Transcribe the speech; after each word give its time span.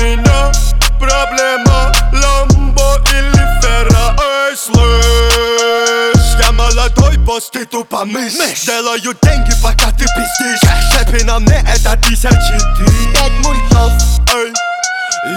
меня 0.00 0.52
проблема 0.98 1.92
Ламбо 2.12 2.96
или 3.10 3.44
Ферра 3.60 4.16
Эй, 4.18 4.56
слышь, 4.56 6.40
я 6.42 6.52
молодой 6.52 7.16
босс, 7.18 7.50
ты 7.50 7.66
тупо 7.66 8.04
мышь, 8.04 8.34
мышь. 8.38 8.62
Делаю 8.62 9.14
деньги, 9.22 9.52
пока 9.62 9.90
ты 9.92 10.04
пиздишь 10.04 10.60
Шепи 10.92 11.22
на 11.24 11.38
мне, 11.38 11.62
это 11.68 11.96
тысячи 12.02 12.28
ты 12.28 13.12
Пять 13.12 13.32
мультов 13.44 13.92
Эй, 14.34 14.52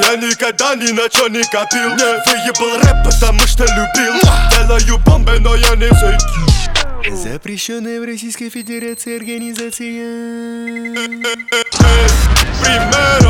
я 0.02 0.16
никогда 0.16 0.76
ни 0.76 0.91
на 0.91 1.09
чё 1.09 1.27
не 1.27 1.43
копил 1.43 1.90
Не 1.90 2.23
Выебал 2.26 2.77
рэп, 2.82 3.04
потому 3.05 3.45
что 3.45 3.63
любил 3.66 4.13
Делаю 4.52 4.98
бомбы, 4.99 5.40
но 5.40 5.55
я 5.55 5.76
не 5.76 5.90
зайти 5.90 6.54
Запрещенная 7.12 7.99
в 7.99 8.05
Российской 8.05 8.49
Федерации 8.49 9.18
организация 9.18 9.84
Пример 12.63 13.23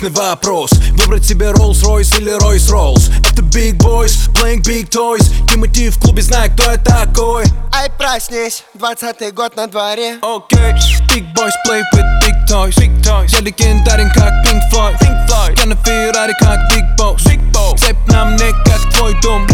насущный 0.00 0.10
вопрос. 0.10 0.70
Выбрать 0.92 1.26
себе 1.26 1.46
Rolls-Royce 1.46 2.18
или 2.18 2.36
Royce-Rolls. 2.38 3.12
Это 3.30 3.42
Big 3.42 3.76
Boys, 3.76 4.30
playing 4.34 4.62
big 4.62 4.88
toys. 4.88 5.24
Тимати 5.48 5.90
в 5.90 5.98
клубе, 5.98 6.22
знает, 6.22 6.52
кто 6.52 6.70
я 6.70 6.76
такой. 6.76 7.44
Ай, 7.72 7.90
проснись, 7.98 8.64
двадцатый 8.74 9.30
год 9.32 9.56
на 9.56 9.66
дворе. 9.66 10.18
Окей, 10.22 10.72
Big 11.08 11.24
Boys 11.34 11.52
play 11.66 11.82
with 11.92 12.04
big 12.22 12.34
toys. 12.48 12.76
Big 12.76 13.02
toys. 13.02 13.28
Я 13.28 13.40
легендарен, 13.40 14.10
как 14.10 14.32
Pink 14.44 14.60
Floyd. 14.72 14.98
Pink 15.00 15.28
Floyd. 15.28 15.58
Я 15.58 15.66
на 15.66 15.76
Феррари, 15.76 16.34
как 16.38 16.58
Big 16.72 16.96
Boss. 16.96 17.16
Big 17.26 17.40
Boss. 17.52 17.78
Цепь 17.78 17.96
на 18.08 18.24
мне, 18.24 18.52
как 18.64 18.92
твой 18.94 19.20
дом. 19.22 19.46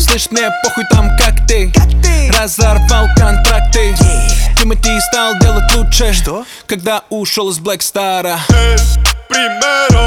Слышь, 0.00 0.30
мне 0.30 0.50
похуй 0.62 0.84
там, 0.90 1.08
как 1.18 1.46
ты. 1.46 1.70
Как 1.72 1.88
ты? 2.02 2.30
Разорвал 2.38 3.06
контракты. 3.16 3.94
Тимати 4.58 5.00
стал 5.00 5.38
делать 5.38 5.74
лучше. 5.74 6.12
Что? 6.12 6.44
Когда 6.66 7.02
ушел 7.08 7.50
из 7.50 7.58
Black 7.58 7.78
Star 7.78 8.38
primero. 9.32 10.01